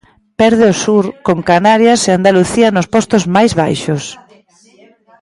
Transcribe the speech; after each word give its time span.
Perde 0.39 0.65
o 0.73 0.79
sur, 0.83 1.05
con 1.27 1.37
Canarias 1.49 2.01
e 2.03 2.11
Andalucía 2.17 2.69
nos 2.75 2.89
postos 2.93 3.23
máis 3.35 3.51
baixos. 3.61 4.03